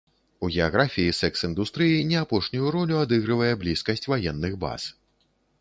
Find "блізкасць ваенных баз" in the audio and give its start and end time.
3.65-4.93